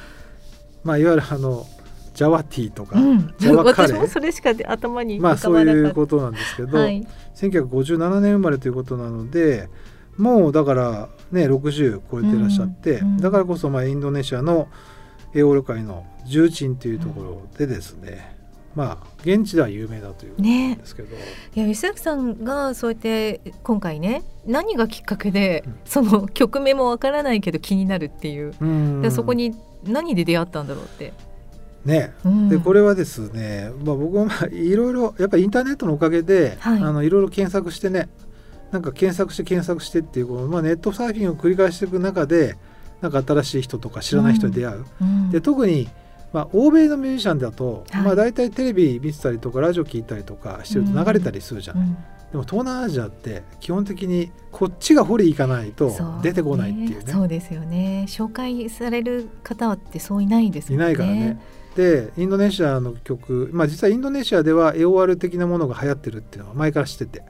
[0.85, 1.66] まあ、いわゆるあの
[2.14, 4.07] ジャワティーとか、うん、ジャワカレー。
[4.07, 9.68] それしか頭にまあそういうことなんですけど、はい、1957年生まれということなので
[10.18, 14.68] もうだからね60超えてらっしゃって、うんうん、だからこそまあインドネシアの
[15.35, 18.37] エオール界の重鎮というところでですね、
[18.75, 21.23] まあ現地では有名だということなんですけど、ね、
[21.55, 28.66] いや吉崎さんがそうやって今回ね何がきっかけで、うん、その曲名もわからないけど気になるっていう、う
[29.07, 31.12] ん、そこに何で出会ったんだろうって。
[31.85, 38.09] ね、うん、でこれはですね、まあ、僕はまあいろいろやっぱりインターネットのおかげで、はい、あのいろいろ検索してね
[38.71, 42.57] なんか検索して検索してっていうこの、まあ、ネットサーフィンを繰り返していく中で
[43.03, 44.85] なんか新しい人とか知らない人に出会う。
[45.01, 45.88] うん、で特に
[46.33, 51.97] まあ、欧米のミュージシャンだと、はい、まあ、大体テレビ見てたりとかラジオ聞いたりとかしてると流れたりするじゃない、うん、
[52.33, 57.12] でも東南アジアって基本的にこっちが掘り行かないと出てこないっていうね。
[57.12, 58.07] そうですよね。
[58.09, 60.77] 紹介される方ってそういないですね。
[60.77, 61.38] いないからね。
[61.77, 67.23] でインドネシアの曲、まあ、実はインドネシアでは AOR 的なものが流行ってるっていうのは前から知ってて、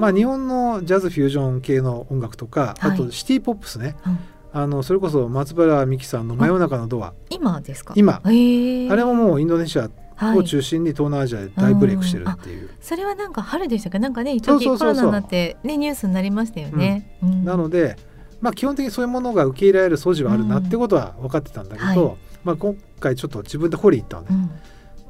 [0.00, 4.18] まあ、日本のジャズフュージョン系の音楽とか、はい、あとシティ・ポップスね、うん、
[4.56, 7.92] あのそれこそ松原美樹さんの「真夜中のドア」今ですか？
[7.96, 8.20] 今。
[8.24, 9.90] あれももうインドネシア
[10.36, 13.98] を中心に東南アジアで大ブレイクしてるっていう、はい、それはなんか春でしたか？
[13.98, 17.96] なんかね一時コロナになってねニュースになりましたよね、うん、なので
[18.40, 22.16] まあ基本的にそういうものが受け入れられる素地はあるなってことは分かってたんだけど、はい。
[22.44, 24.50] まあ、今回ちょっと自分で掘り行ったので、うん、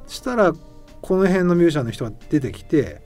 [0.07, 0.55] したら
[1.03, 3.03] この辺のミュージシャンの人が出てきて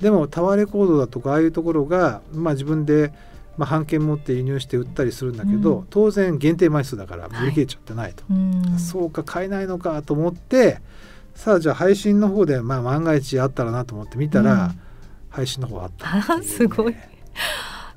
[0.00, 3.12] でもタワーレコードだとかああいうところが、まあ、自分で、
[3.56, 10.80] まあ、版権持って輸入して売ったりするんだけど、うん、当然限定枚数だから売り切れちゃってないと、はい、そうか買えないのかと思って
[11.34, 14.74] さあじゃあ配信の方で、まあ、万が一あったらなと思って見たら、
[15.30, 16.94] 配信の方あったね、あ すごい。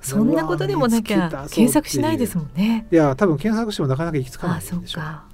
[0.01, 2.85] そんなことでもなきゃ検索しないですもんね。
[2.91, 5.32] いや多分検索してもなかなか行き着かないんでしょう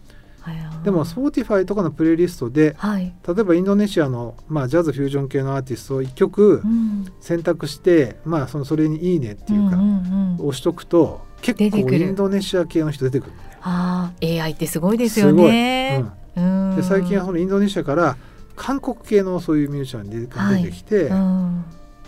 [0.84, 3.14] でも Spotify とかのプレイリストではい。
[3.28, 7.06] 例えばインドネシアの、まあ、ジャズフュージョン系のアーティストを1曲うん。
[7.20, 10.48] 選択して、まあ、そのそれに「いいね」っていうか、んんうん。
[10.48, 13.58] 押しとくと結構インドネシア系の人出てくるのね。
[13.62, 16.06] ああ AI ってすごいですよね。
[16.36, 16.74] ううん。
[16.74, 18.18] ん、で最近はそのインドネシアから
[18.56, 20.64] 韓国系のそういうミュージシャンがはい。
[20.64, 21.64] 出てきて、うん。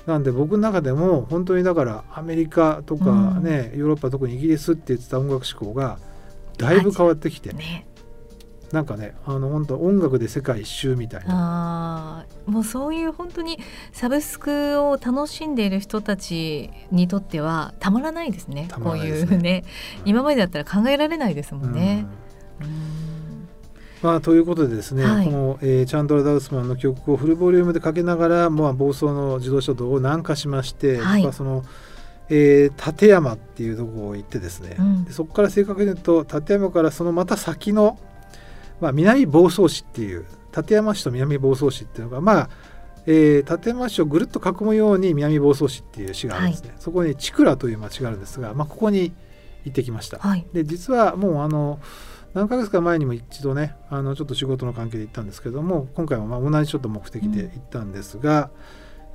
[0.05, 5.99] なんで僕の中でも本当にだからアメリカとかね、ヨーロッパ特にイギリスって言ってた音楽志向が
[6.57, 7.85] だいぶ変わってきて、ね。
[8.71, 11.27] なんかねあの本当音楽で世界一周みたいな。
[11.29, 13.59] あーもうそういう本当に
[13.91, 18.67] サブスクを楽しんでいる人たちにとってはたまらないですね。
[18.69, 19.35] たまこうらないですね。
[19.35, 19.63] いうね
[20.05, 22.05] 今までだったら考えられないですもんね。
[22.61, 22.67] うん。
[22.67, 23.11] うん
[24.01, 25.25] まあ、ということでですね、はい。
[25.25, 31.23] この、えーチャンドラ・ダウスマンの曲をフルボリュームでかけながら、まあ、暴走の自動車道を南下しまして、はい。
[31.23, 31.63] まあその
[32.29, 35.05] えー立山っていうところを行ってですね、うん。
[35.05, 37.99] でそこから正確に言うと立山からそのまた先の、
[38.81, 42.49] まあ、南房総市っていう立山市と南房総市っていうのがまあ
[43.05, 49.13] えー立山市をぐるっと囲むように南房総市っていう市があるんですね、そこに千倉という町があるんですが、まあ、ここに
[49.63, 50.17] 行ってきました。
[50.19, 50.45] はい。
[50.53, 51.79] で実はもうあの
[52.33, 58.49] 何ヶ月か前にも一度ねあのちょっと仕事の関係で行ったんですけども今回もまあ同じちょっと目的で行ったんですが、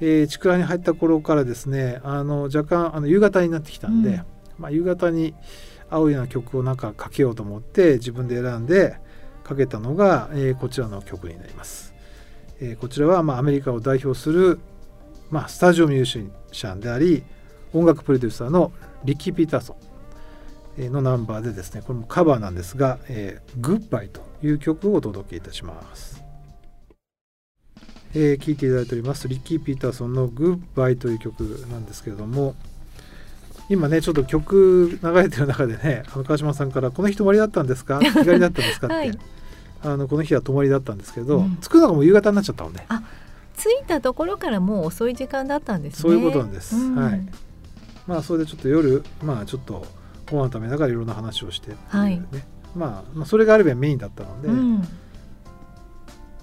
[0.00, 4.24] えー、チクラに入った頃からですねあの若干あの夕方になってきたんで、うん
[4.58, 5.34] まあ、夕方に
[5.88, 8.98] 合うような曲をなんかかけようと思って自分で選んで
[9.46, 11.94] かけたのが、えーこちらの曲になります。
[12.60, 14.58] えーこちらはまあアメリカを代表する、
[15.30, 17.22] まあ、スタジオミュージシャンであり
[17.72, 18.72] 音楽プロデューサーの
[19.04, 19.76] リッキー・ピーターソ
[20.78, 26.22] ンのナンバーでですねこれもカバーなんですが「えー、グッバイ」という曲をお届けいたします。
[28.14, 32.54] えー、聴いていただいておりますリッキー・ピーターソンの「グッバイ」という曲なんですけれども
[33.68, 38.00] 今ねちょっと曲流れてる中でねあの川島さんから「この日泊まりだったんですか？
[38.00, 39.18] 日帰りだったんですか?」って、はい
[39.84, 41.56] あのこの日は泊まりだったんですけど、うん。
[41.58, 42.80] 着くのがもう夕方になっちゃったので、
[43.56, 46.00] 着いたところからもう遅い時間だったんですね。
[46.00, 46.74] そういうことなんです。
[46.74, 46.96] うん。
[46.96, 47.28] はい。
[48.06, 49.86] まあそれでちょっと夜まあちょっと
[50.28, 52.20] ご飯食べながらいろんな話をしてね、はい。
[52.74, 54.88] まあ、まあそれがあるべきメインだったので、うん。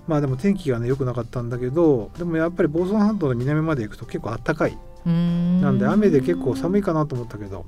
[0.07, 4.71] まあでも天気がね良くなかったんだけどでもやっぱり房総半島の南まで行くと結構あったかい。
[4.71, 4.77] うん
[5.09, 7.65] なんで雨で結構寒いかなと思ったけど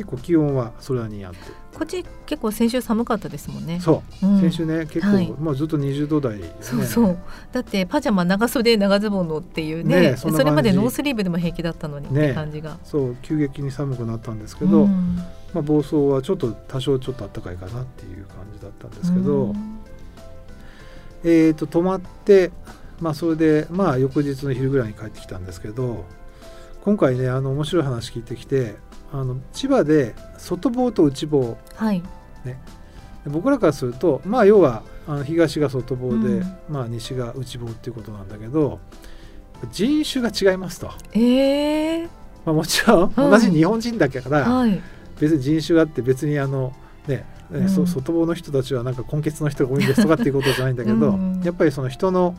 [0.00, 1.38] 結構気温はそれなりにあって。
[1.74, 3.80] こっち結構先週寒かったですもんね。
[3.80, 4.40] そう、うん。
[4.40, 5.30] 先週ね結構、はい。
[5.30, 6.54] もうずっと20度台でね。
[6.60, 7.18] そうそう。
[7.52, 12.78] だってパジャマ長袖長ズボンのっていうねねえそれまでノースリーブでも平気だったのにって感じが。
[12.82, 15.16] そう急激に寒くなったんですけど、うん。
[15.52, 19.80] まあ、房総はちょっと多少ちょっと暖かいかなっていう感じだったんですけど、うん。
[21.24, 22.52] えー、と泊まって、
[23.00, 26.04] まあ、それで、まあ、翌日の昼ぐらいに帰ってきたんですけど
[26.82, 28.76] 今回ねあの面白い話聞いてきて
[29.12, 31.56] あの千葉で外房と内房。
[31.74, 32.02] はい。
[33.26, 36.56] 僕らからすると、まあ、要はあの東が外房で、うん。
[36.68, 38.80] まあ、西が内房っていうことなんだけど
[39.72, 42.04] 人種が違いますと、ええ
[42.46, 44.80] まあ、もちろん同じ日本人だけから、はい。
[45.18, 46.72] 別に人種があって別にあの
[47.06, 47.68] ね、えうん。
[47.68, 51.42] そ外房の人たちはなんか根血の人が多いんですとかっていうことじゃないんだけどうん。
[51.44, 52.36] やっぱりその人の、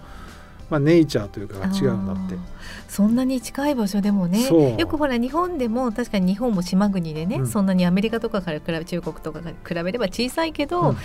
[0.71, 2.37] まあ、ネイチャーというかが違うんだって。
[2.87, 4.47] そんなに近い場所でもね。
[4.77, 7.47] よくほら日本でも確かに日本も島国でね、うん。
[7.47, 10.97] そんなにアメリカとかから比べ中国とかから比べれば小さいけど、うん。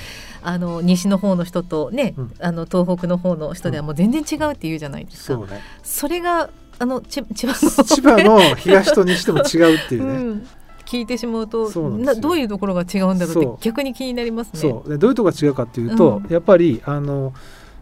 [0.43, 2.35] あの西の方の人とね、うん。
[2.39, 5.35] あの東北の方の人ではもう全然違うって言うじゃないですか。
[5.35, 5.61] そうね。
[5.83, 6.49] それが
[6.79, 10.47] あのち 千葉の千葉の東と西でも違うっていうね、 うん、
[10.85, 14.61] 聞いてしまうとなどういうところが違うんだろうって逆に気になりますね。
[14.61, 14.89] そう。
[14.89, 16.33] でどういうところが違うかっていうと、うん。
[16.33, 17.33] やっぱりあの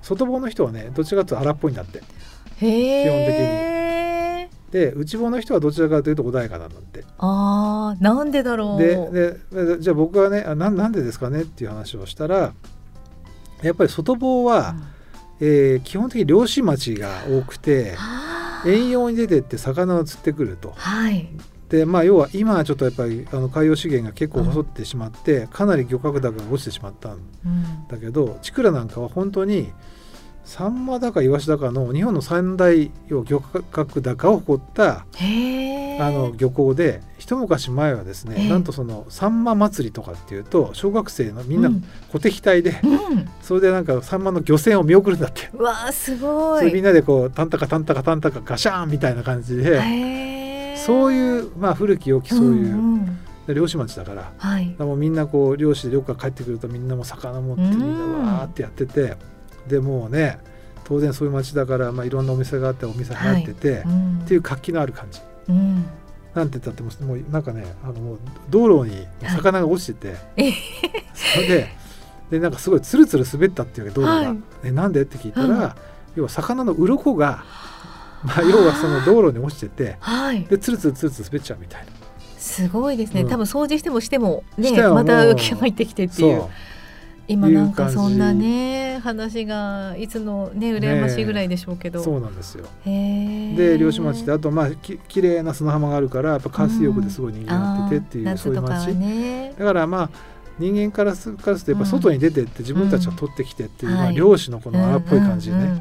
[0.05, 2.03] 外房の人はねどちらかというと荒っぽいんだって。
[2.61, 4.51] へえ。
[4.71, 7.05] で内房の人はどちらかというと穏やかなんだって。
[7.19, 8.83] ああなんでだろう。
[8.83, 12.53] ででじゃあ僕はねあななんでですかねっていう話をしたら
[13.63, 14.75] やっぱり外房は、
[15.41, 17.97] えー基本的に漁師町が多くて
[18.67, 20.73] 遠洋に出てって魚を釣ってくると。
[20.77, 21.29] はい。
[21.69, 27.17] でまあ要は今はちょっとやっぱりあの海洋資源が結構細ってしまって、かなり漁獲高が落ちてしまったんう
[27.49, 29.73] んだけどチクラなんかは本当に
[30.45, 35.07] サンマだかイワシだかの日本の三大要漁獲高を誇った。
[36.01, 45.51] あの漁港で一昔前はですね、ええなんとそのサンマ祭りとかっていうと小学生のみんなうん小敵隊で、うん、それでなんかサンマの漁船を見送るんだって。
[45.55, 46.59] うわあすごい。
[46.59, 50.77] それみんなでこうタンタカタンタカタンタカガシャーンみたいな感じで。
[50.77, 54.75] そういうまあ古き良きそういう、んんで漁師町だからはい。
[54.79, 59.17] らもうみんなこう漁師で漁から帰ってくるとみんなもう魚持ってうんみんなわーってやってて
[59.67, 60.39] でもうね
[60.85, 64.21] 当然そういう街だから、まあ、いろんなお店があってお店入ってて、うん。
[64.25, 65.21] っていう活気のある感じ。
[65.49, 65.85] うん。
[66.35, 68.19] なんて言ったってもうもうなんかねあの
[68.51, 70.53] 道路に魚が落ちてて、え
[71.15, 71.69] それで
[72.31, 74.39] でなんかすごいツルツル滑ったっていう道路が、はい。
[74.65, 75.03] えなんで？
[75.03, 75.73] って聞いたら、うん
[76.17, 77.45] 要は魚の鱗が、
[78.23, 80.45] まあ、要はその道路に落ちててはい。
[80.45, 81.93] でツルツルツルツル滑っちゃうみたいな。
[82.39, 83.29] すごいですね、うん。
[83.29, 86.45] 多分掃除してもしてもねまた浮きが入ってきてっていう
[87.27, 92.67] 今なんかそんなね話がいつのね羨ましいぐらいでしょうけど、そうなんですよ。
[92.85, 99.55] で漁師町であとまあき綺麗な砂浜があるからやっぱ海水浴ですごい人気になっててっていう、あーそういう町ね。
[99.59, 100.11] だからまあ
[100.59, 105.81] 人間からすからするとやっぱ外に出てって自分たちが取ってきてっていう、まあ、うんはい漁師のこの荒っぽい感じね、うんうんうん。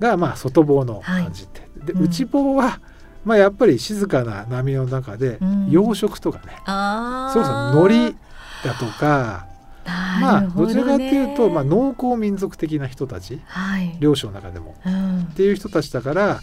[0.00, 2.80] がまあ外房の感じって、でうん内房は
[3.24, 5.70] まあやっぱり静かな波の中でうん。
[5.70, 8.16] 養殖とかね、ああそうそう海苔
[8.64, 9.46] だとか
[10.20, 13.40] まあどちらかというと、まあ、農耕民族的な人たち。
[13.46, 14.74] はい、漁師の中でも。
[14.84, 15.20] うん。
[15.20, 16.40] っていう人たちだから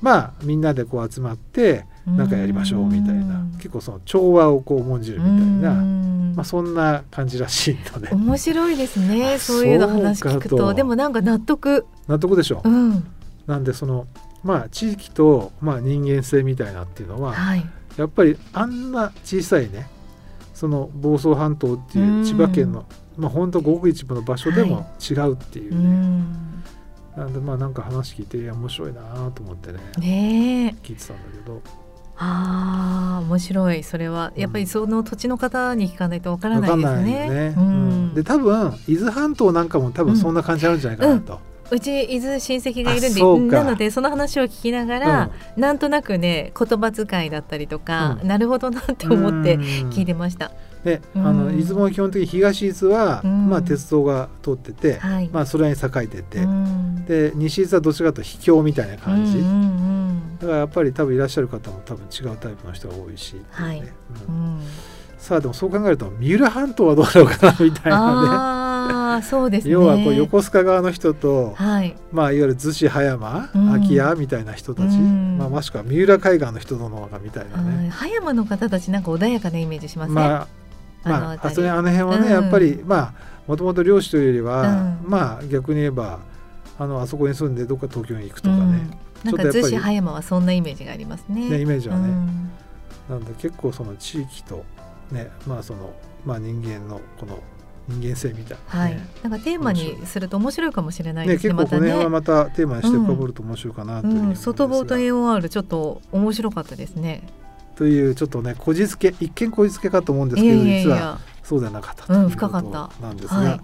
[0.00, 3.40] まあみんなでこう集まってなんかやりましょうみたいな。
[3.40, 6.34] うん結構その調和をこう重んじるみたいな、うん。
[6.36, 8.10] まあ、そんな感じらしいので。
[8.14, 9.34] 面白いですね。
[9.34, 10.74] あそういうの話聞くと。
[10.74, 11.86] でもなんか納得。
[12.06, 13.04] 納得でしょう、ん。
[13.46, 14.06] なんでその
[14.44, 17.66] まあ地域と、まあ、人間性みたいなっていうのははい。
[17.96, 19.88] やっぱりあんな小さいね
[20.54, 26.62] その房総半島っていう千葉県の、まあ本当ごく一部の場所でも違うっていううね、ん。
[27.16, 29.02] なんでまあなんか話聞いて面白いな
[29.34, 30.86] と思ってねねえ。
[30.86, 31.62] 聞いてたんだけど。
[32.18, 33.82] ああ面白い。
[33.82, 34.32] それは。
[34.36, 37.28] やっぱりその土地の方に聞かないとわから分ないですね。
[37.28, 37.54] ね。
[37.56, 38.06] ううん。
[38.08, 41.40] んで多分伊豆半島なんかも多分そんな感じあるんじゃないかなと。
[41.70, 48.28] うち伊豆親戚がいるんでなのでその話を聞きながら、なんとなくね言葉遣いだったりとか、うん。
[48.28, 50.48] なるほどなって思って聞聞いてました。
[50.48, 50.56] で、うん
[51.14, 53.48] あの出雲は基本的に東伊豆は、うん。
[53.48, 55.28] まあ鉄道が通ってて、はい。
[55.32, 57.04] まあそれに栄えてて、うん。
[57.06, 59.42] で西伊豆はどちらかというと秘境みたいな感じ。
[60.40, 63.82] だからやっぱり多分いらっしゃる方も多分違うタイプの人が多いし、はい。
[65.18, 69.70] さあでもそう考えると三浦半島はどうだろうかなみたいなああそうですね。
[69.70, 69.72] ね。
[69.74, 71.96] 要はこう横須賀側の人と、はい。
[72.12, 73.66] まあ、いわゆる逗子葉山、うん。
[73.68, 75.38] 空き家みたいな人たち、うん。
[75.38, 77.64] まあ、もしくは三浦海岸の人の方がみたいなはい。
[77.84, 80.40] ね、葉山の方たちなんか穏やかなイメージしますね。
[81.06, 85.10] まあまあそれあの辺はね、うんやっぱりまあもともと漁師というよりは、うん。
[85.10, 86.20] まあ逆に言えば
[86.78, 88.70] あのあそこに住んでどっか東京に行くとかね、うん。
[89.24, 91.48] なんか逗子葉山はそんなイメージがありますね。
[91.48, 92.08] ねイメージはね。
[92.08, 92.50] うん。
[93.08, 94.64] なんで結構その地域と
[95.12, 97.38] ねまあそのまあ人間のこの
[97.88, 99.28] 人間性みたいな、はねい。
[99.28, 101.54] なんかテーマにすると面白いかもしれないねですね。
[101.54, 107.22] 結構この辺はままたテーマにして深掘ると面白いかなというふうんうん、外房と AOR ちょっと面白かったですね。
[107.76, 111.18] というちょっとねこじつけ一見こじつけかと思うんですいけど実は。
[111.46, 113.60] そうではなかったといううんことなんですが、はい。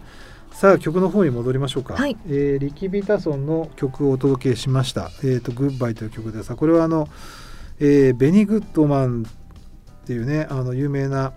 [0.53, 2.17] さあ曲の方に戻りましょうか、はい。
[2.29, 7.09] えーリキビタソンの曲をお届けしました「えー、とグッバイ」という曲ですがこれはあの、
[7.81, 11.33] えーベニ・グッドマンっていうねあの有名な、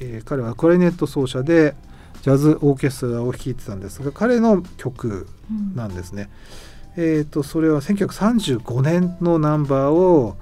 [0.00, 1.74] えー彼はクラリネット奏者で
[2.22, 6.28] ジャズオーケストラを率いてたんですが彼の曲うんなんですね。
[6.96, 10.36] えー、とそれは1935年のナンバーを、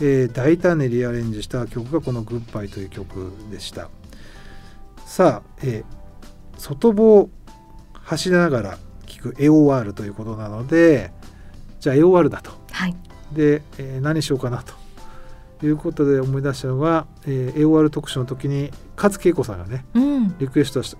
[0.00, 3.88] えー大胆にリアレンジした曲がこの「グッバイ」という曲でした。
[5.06, 6.00] さあ、えー
[6.58, 7.30] 外房を
[7.92, 11.10] 走りながら聴く AOR ということなので
[11.80, 12.50] じゃあ AOR だと。
[12.72, 12.96] はい。
[13.32, 20.38] で、えー何しようかなということで思い出したのが、えー AOR 特集の時に勝恵子さんがねうん。
[20.38, 20.96] リクエストし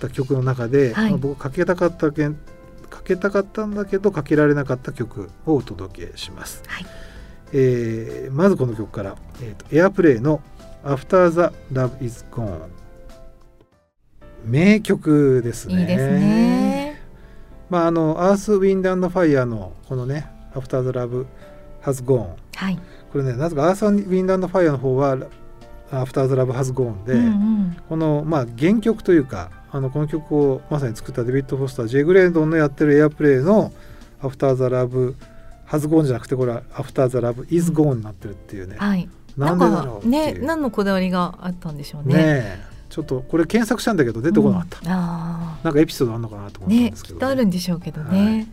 [0.00, 2.34] た曲の中で、はいまあ僕かけたかったけん
[2.90, 6.86] かけたかったんだけどかけられなかった曲をお届けします、はい
[7.52, 10.40] えーまずこの曲から、えーとエアプレイの
[10.84, 12.60] 「After the Love is Gone」
[14.44, 17.02] 名曲ですねいいですね。
[17.70, 21.26] まああのアースウィンドアンドファイヤーのこのね「After the Love
[21.82, 22.78] has Gone」はい。
[23.12, 25.16] これねなぜかアースウィンドアンドファイヤーの方は
[25.92, 33.72] 「After the Love has Gone で」うんうんこのまあ原曲というかあのこの曲をまさに作ったデビッド・フォスタージェイ・グレードンのやってるエアプレイの
[34.22, 35.14] 「After the Love
[35.72, 39.08] ハズ・ゴーン」じゃなくてこれは「アフター・ザ・ラブ・イズ・ゴーン」になってるっていうね、はい。
[39.38, 42.14] なんでだろうね、何のこだわりがあったんでしょうね。
[42.14, 46.66] ねえちょっとこれ検索したんだけど出てこなかった、うんあなんかエピソードあるのかなとあ。
[46.66, 48.46] 思ったんね、ですけど、きっとあるんでしょうけどね。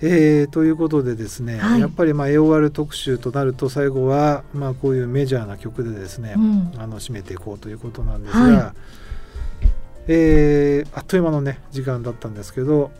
[0.00, 6.72] えーということでですね、はいやっぱりまあ AOR 特集となると最後はまあこういうメジャーな曲でですね、うん。
[6.78, 8.74] あの締めていこうということなんですが、は
[10.08, 12.90] えーあっという間のね時間だったんですけど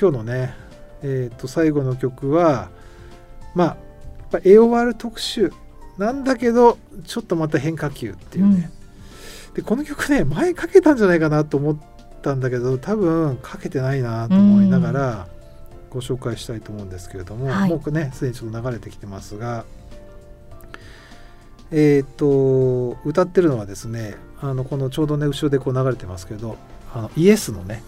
[0.00, 0.54] 今日のね、
[1.02, 2.70] えー、と最後の曲は
[3.54, 3.76] ま
[4.32, 5.52] あ AOR 特集。
[5.98, 8.70] なんだけどちょっとまた変化球っていうね、
[9.54, 11.76] でこの曲ね前かけたんじゃないかなと思っ
[12.22, 15.28] たんだけど多分かけてないなと思いながら、
[15.90, 17.70] ご紹介したいと思うんですけれども、はい。
[17.70, 19.64] もうねすでにちょっと流れてきてますが
[21.70, 26.56] えっ、と歌ってるのはですねあのこのちょうどね後ろでこう流れてますけど
[26.94, 27.82] あのイエスのね、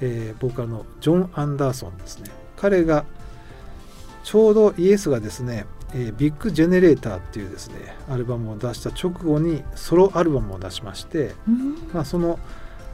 [0.00, 2.30] えーボーカルのジョン・アンダーソンですね。
[2.56, 3.04] 彼が
[4.24, 11.74] ちょうどイエスがですね、えービッグ・ジェネレーターっていうですねアルバムを出した直後にソロアルバムを出しまして、うん。
[11.92, 12.38] まあ、その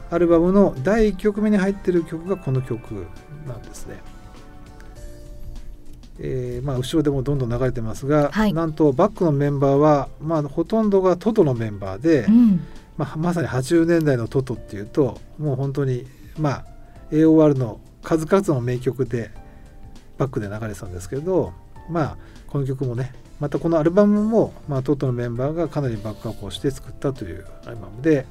[0.09, 3.07] アルバムの第1曲目に入ってる曲がこの曲
[3.47, 4.01] なんですね。
[6.19, 8.53] えーまあ、後ろでもどんどん流れてますが、はい。
[8.53, 12.61] なんとバックのメンバーは、まあ、ほとんどがトトのメンバーで、うん。
[12.97, 16.07] まあ、まさに80年代のトトっていうともう本当に、
[16.39, 16.65] まあ、
[17.11, 19.31] AOR の数々の名曲で
[20.17, 21.53] バックで流れてたんですけど、
[21.89, 28.25] まあ、この曲もねまたこのアルバムも、まあ、トトのメンバーがかなりバックアップをして作ったというアルバムで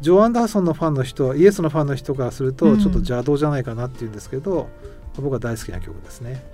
[0.00, 2.80] ジョー・アンダーソンのファンの人イエスのファンの人からするとうん。
[2.80, 4.68] ちょっと邪道じゃないかなっていうんですけど、
[5.16, 6.44] 僕は大好きな曲ですね。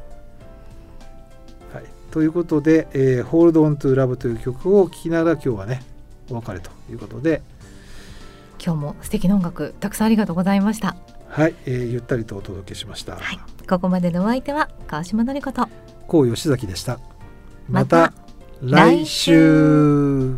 [1.73, 5.83] はい、ということで「えー Hold On to Love」という曲を聴きながら今日はね
[6.31, 7.43] お別れということで、
[8.65, 10.97] 今日も素敵な音楽たくさんありがとうございました
[11.33, 13.17] はいえーゆったりとお届けしました。
[13.17, 15.67] はいここまでのお相手は川島のりこと。
[16.07, 17.01] こう吉崎でした。
[17.71, 18.13] また
[18.61, 20.37] 来週